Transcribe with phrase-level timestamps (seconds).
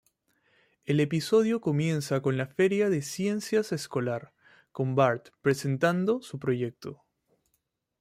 [0.83, 4.33] El episodio comienza con la feria de ciencias escolar,
[4.71, 7.03] con Bart presentando su proyecto.